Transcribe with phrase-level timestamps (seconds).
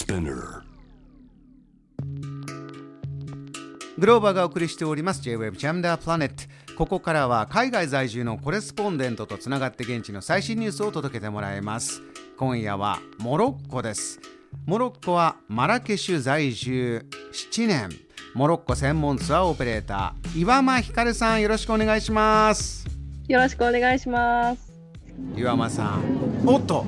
[0.00, 0.62] Spinner.
[3.98, 12.00] グローバーがお送りしております J-Web ジャムダープラネットここからは海外在住のコレスポンデントとつながって現地の最新ニュースを届けてもらいます。
[12.38, 14.18] 今夜はモロッコです。
[14.64, 17.04] モロッコはマラケシュ在住
[17.52, 17.90] 7年。
[18.32, 22.86] モロッコ専門ツアーオペレーター岩間ひかるさんよろしくお願いします。
[23.28, 24.72] よろしくお願いします。
[25.36, 26.02] 岩間さん
[26.46, 26.86] おっと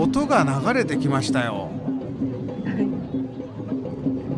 [0.00, 1.68] 音が流れてきましたよ。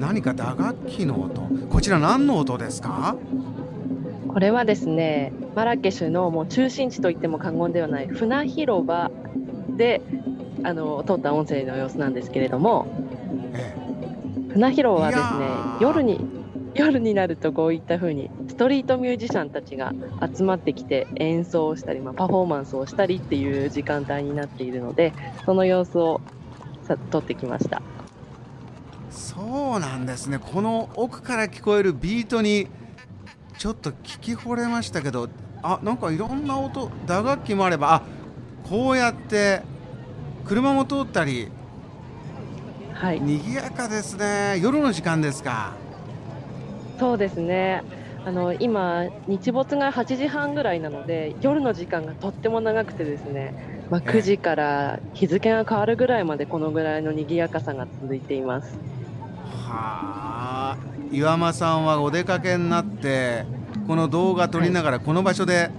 [0.01, 1.43] 何か打楽器の音。
[1.71, 3.17] こちら何の音ですか？
[4.27, 9.13] これはですね、マラケシュのもう中心地と言っても過言ではない船広場
[9.77, 10.03] で
[10.65, 12.87] あの撮った音声の様子なんですけれども、
[13.55, 13.77] え
[14.53, 15.47] 船広場はですね
[15.81, 16.19] 夜に
[16.75, 19.93] 夜になるとこういった風にストリートミュージシャンたちが
[20.35, 25.13] 集まってきて演奏をしたり、まあ、パフォーマンスをしたりっていう時間帯になっているので、
[25.45, 26.21] その様子を
[26.85, 27.83] さ撮ってきました。
[29.11, 30.39] そうなんですね。
[30.39, 32.69] この奥から聞こえるビートに
[33.59, 35.29] ちょっと聞き惚れましたけど
[35.63, 38.03] あなんかいろんな音打楽器もあればあ
[38.69, 39.63] こうやって
[40.45, 41.49] 車も通ったり
[43.03, 44.61] はい、賑やかですね。
[44.63, 45.73] 夜の時間ですか
[46.99, 47.83] そうですね。
[48.25, 53.53] あの今日没が8時半ぐらいなので夜の時間がとっても長くてですね、
[53.91, 58.79] まあ、ええ9時から日付が変わるぐらいまでこのぐらいの賑やかさが続いています。
[59.67, 60.77] はあ
[61.11, 63.45] 岩間さんはお出かけになって
[63.89, 65.71] この動画撮りながらこの場所で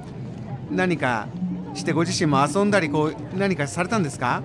[0.70, 1.27] 何か
[1.73, 4.44] してご自身も遊んだりこう何かされたんですか？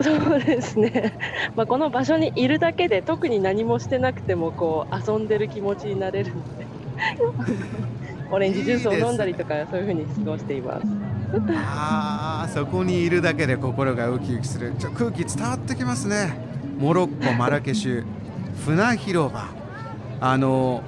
[0.00, 1.12] そうですね。
[1.56, 6.66] まあこの場所にいるだけで特に何もしてなくてもこう遊んでる気持ちになれるので。
[8.30, 10.86] オレンジジュースを飲んだりとかそういう風に過ごしています。
[11.54, 16.38] あーそこにいるだけで心がウキウキするちょ空気伝わってきますね
[16.78, 18.04] モロッコマラケシュ
[18.64, 19.48] 船広場
[20.20, 20.82] あの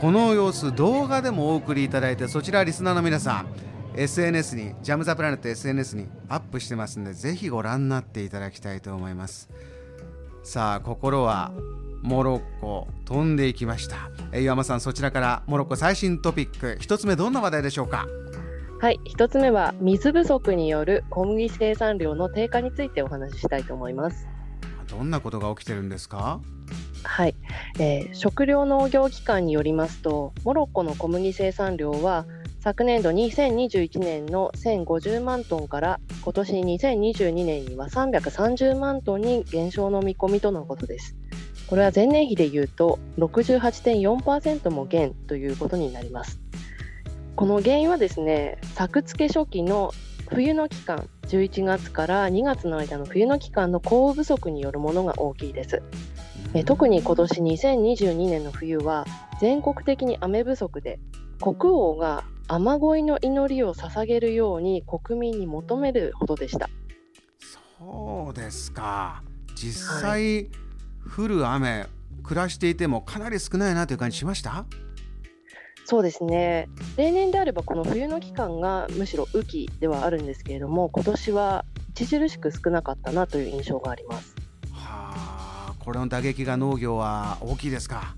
[0.00, 3.46] この様子動画でもお送りいただいてそちらリスナーの皆さん
[3.96, 9.48] SNS にジャム・ザ・プラネット SNS にアップしてますんでぜひご覧になっていただきたいと思います。
[10.42, 11.52] さあ心は
[12.02, 13.96] モロッコ飛んでいきました。
[14.32, 18.06] え岩間さんそちらからモロッコ最新トピック一つ目どんな話題でしょうか？
[18.80, 24.26] はい、一つ目は水不足による小麦生産量の低下についてお話ししたいと思います。
[24.90, 26.40] どんなことが起きてるんですか？
[27.04, 27.34] はい、
[27.78, 32.26] えー食糧農業機関によりますとモロッコの小麦生産量は
[32.64, 41.14] 昨年度2021年の1050万トンから今年2022年には330万トンに減少の見込みとのことです。
[41.66, 46.40] これは前年比でいうと68.4%も減ということになります。
[47.36, 49.92] この原因はですね作付け初期の
[50.30, 55.82] 冬の期間11月から2月の間の冬の期間の降雨不足によるものが大きいです。
[56.54, 59.04] えー特に今年2022年の冬は
[59.38, 60.98] 全国的に雨不足で
[61.42, 66.68] 国王が雨乞いの祈りを捧げるように国民に求めるほどでした。
[67.78, 69.22] そうですか。
[69.54, 70.48] 実際、
[71.16, 71.86] 降る雨
[72.22, 74.66] 暮らしていてもかなり少ないなという感じしました？
[75.86, 76.68] そうですね。
[76.96, 84.34] 例年であればこの冬の期間がむしろ雨季ではあるんですけれども今年は著しく少なかったなという印象があります。
[84.72, 85.12] は
[85.70, 88.16] あこれの打撃が農業は大きいですか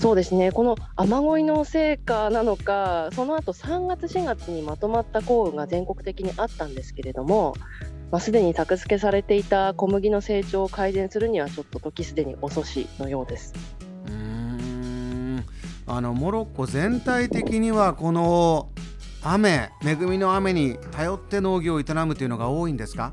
[0.00, 0.50] そうですね。
[0.50, 7.54] この雨乞いの成果なのかその後3月4月にまとまった降雨が全国的にあったんですけれども、
[8.10, 13.52] まあ、すでに作付けされていた小麦の成長を改善するにはちょっと時すでに遅しのようです。
[14.08, 15.44] うん。
[15.86, 18.70] あのモロッコ全体的にはこの
[19.22, 23.12] 雨恵みの雨に頼って農業を営むというのが多いんですか？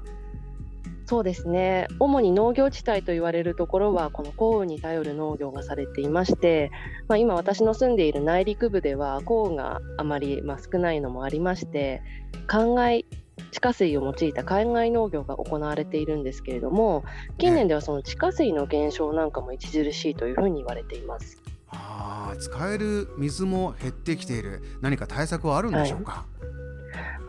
[1.07, 1.87] そうですね。
[1.99, 6.69] 主に農業地帯と言われるところはこの降雨に頼る農業がされていまして、
[7.07, 12.03] まあ、今私の住んでいる内陸部では降雨があまりまあ少ないのもありまして
[12.47, 13.05] 灌漑
[13.51, 17.05] 地下水を用いた海外農業が行われているんですけれども
[17.37, 21.41] 近年ではその地下水の減少なんかも著しいというふうに言われています。
[21.69, 24.61] あー使える水も減ってきている。
[24.81, 26.25] 何か対策はあるんでしょうか、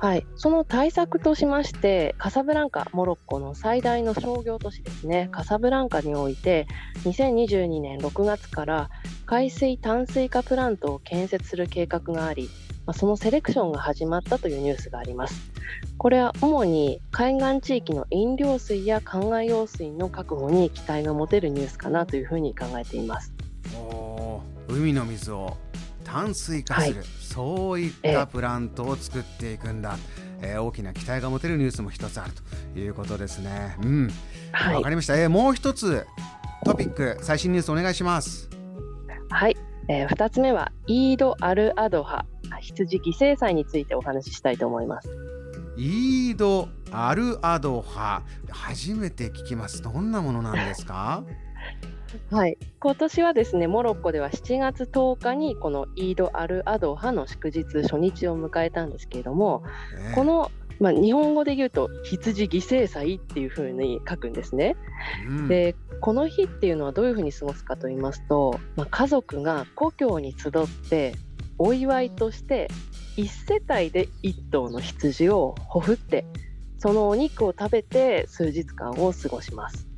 [0.01, 5.29] はい、その対策としましてカサブランカモロッコの最大の商業都市ですね。
[5.33, 6.69] カサブランカにおいて
[7.05, 8.91] 2022年6月から
[9.27, 12.49] 海水淡水化プラントを建設する計画があり、
[12.87, 15.51] ま、そのセレクションが始まったというニュースがあります。
[15.97, 23.33] これは主に海岸地域の飲料水や灌漑用水の確保に期待が持てるニュースかなというふうに考えています。
[23.77, 25.57] おー海の水を。
[26.11, 29.97] 淡水化する、そういったプラントを作っていくんだ、
[30.41, 32.33] えー、大きな期待が持てるニュースも一つある
[32.75, 33.77] ということですね。
[33.83, 34.13] うん、わ、
[34.53, 35.19] はい、かりました。
[35.19, 36.07] えー、もう一つ
[36.65, 38.49] トピック最新ニュースお願いします。
[39.31, 39.57] はい、
[39.89, 42.25] えー、2つ目はイード・アル・アドハ
[42.61, 45.09] 羊犠牲祭についてお話ししたいと思います。
[45.77, 51.23] イード・アル・アドハ初めて聞きますどんなものなんですか？
[52.31, 59.63] はい、今年はですねモロッコでは7月10日にこのイード・アル・アドハの祝日初日を迎えたんですけれども、
[59.99, 60.51] えー、この、
[60.81, 64.77] まあ、日本語で言うと羊犠牲祭っていうふうに書くんですね。
[65.29, 70.53] うん、でこの日っていうのはどういうふうに過ごすかと言いますと、まあ、家族が故郷に集っ
[70.89, 71.15] て
[71.59, 72.69] お祝いとして
[73.17, 76.25] 1世帯で1頭の羊をほふって
[76.79, 79.89] そのお肉を食べて数日間を過ごします。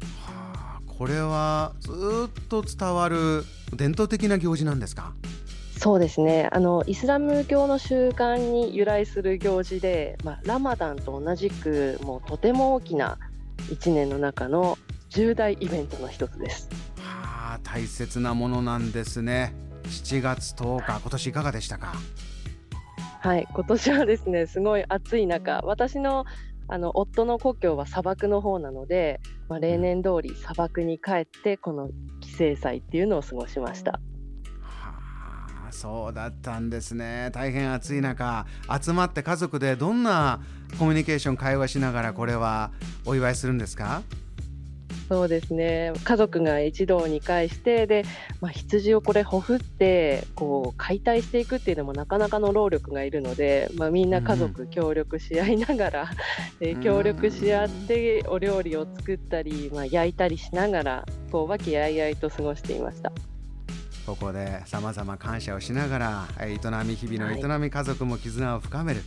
[1.00, 1.91] これはず
[2.29, 5.14] っと伝わる伝統的な行事なんですか？
[5.79, 13.17] そうですねあのイスラム教の習慣に由来する行事で、まあ、ラマダンと同じくもうとても大きな
[13.70, 14.76] 1年の中の
[15.08, 16.69] 重大イベントの一つです。
[16.99, 19.55] はあ大切なものなんですね。
[19.85, 21.94] 7月10日今年いかがでしたか？
[23.23, 26.26] はい今年はですねすごい暑い中私の
[26.72, 31.90] あの夫の故郷は砂漠の方なので、まあ、例年通り砂漠に帰ってこの
[32.20, 34.00] 帰省祭っていうのを過ごしました。
[34.62, 34.96] は
[35.69, 37.31] あ、そうだったんですね。
[37.32, 38.46] 大変暑い中
[38.81, 40.40] 集まって家族でどんな
[40.78, 42.70] コミュニケーション会話しながらこれは
[43.05, 44.02] お祝いするんですか？
[45.11, 45.93] そうですね。
[46.05, 48.05] 家族が一堂に会してで、
[48.41, 56.11] まあ、羊をこれほふってこう解体していくっていうのもなかなかの労力がいるので、まあ、みんな家族協力し合いながら、
[56.61, 63.11] うん、え協力し合ってお料理を作ったり、まあ、焼いたりしながらこう和気あいあいと過ごしていました。
[64.07, 66.53] ここでさまざま感謝をしながら営
[66.87, 69.03] み日々の営み、家族も絆を深める。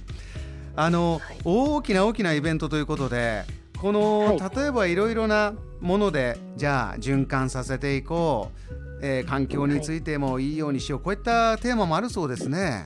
[0.75, 3.45] あの、はい、大きな大きなイベントということで
[3.83, 8.49] この、はい、例えばいろいろなものでじゃあ循環させていこ
[9.01, 12.85] う、えー、環境についてもいいようにしよう、こういったテーマもあるそうですね。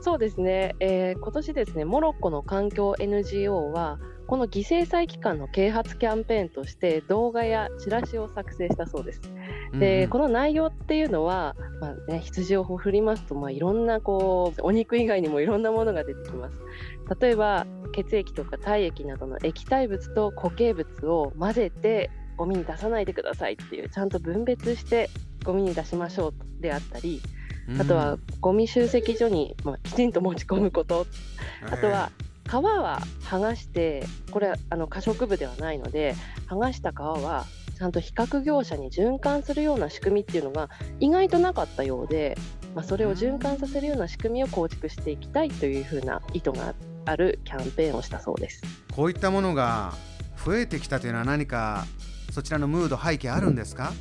[0.00, 9.20] そうですね、えー、今年ですねモロッコの環境 NGO はこの犠牲祭期間の啓発キャンペーンとして動画やチラシを作成したそうです。
[9.74, 16.56] で、うん、この内容っていうのは、まあね、羊を振りますと、まあ、いろんなこうお肉以外にもいろんなものが出てきます。
[17.20, 25.10] 例えば血液とか体液などの液体物と固形物を混ぜてゴミに出さないでくださいっていうちゃんと分別して
[25.44, 27.20] ゴミに出しましょうであったり、
[27.78, 31.06] あとはゴミ集積所に、まあ、きちんと持ち込むこと、
[31.70, 32.10] あとは
[32.44, 36.14] 皮は剥がしてこれあの可食部ではないので
[36.48, 37.46] 剥がした皮は
[37.78, 40.68] ちゃんと比較業者に循環するような仕組みっていうのが
[41.00, 42.36] 意外となかったようで、
[42.74, 46.74] まあ、それを循環させるような仕組みを構築していきたいというふうな意図が
[47.06, 48.62] あるキャンペーンをしたそうです。
[48.94, 49.94] こういったものが
[50.44, 51.86] 増えてきたというのは何か
[52.30, 53.92] そちらのムード背景あるんですか？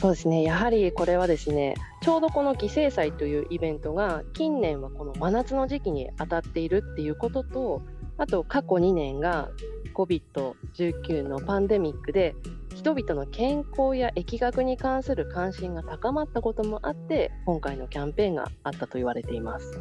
[0.00, 7.82] そうですねやはりこれはですねちょうどこの犠牲祭というイベントが近年はこの真夏の時期に当たっているっていうことと
[8.18, 9.48] あと過去2年が
[9.94, 12.34] COVID-19 のパンデミックで
[12.74, 19.80] 人々の健康や疫学に関する関心が高まったこともあって今回のキャンペーンがあったと言われています。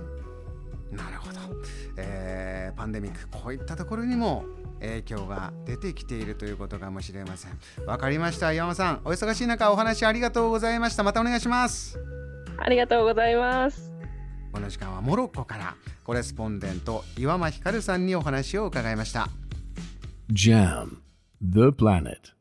[0.92, 1.40] なるほど、
[1.98, 4.46] えー、パンデミックこういったところにも
[4.80, 7.52] 影響が出てきているということかもしれません。
[7.86, 8.52] わかりました。
[8.54, 11.04] 岩間さんお忙しい中お話ありがとうございました。
[11.04, 12.00] またお願いします。
[12.58, 13.92] ありがとうございます。
[14.52, 19.30] この時間はモロッコからコレスポンデント岩間ひかるさんにお話を伺いました。
[20.32, 20.98] JAM
[21.42, 22.35] The Planet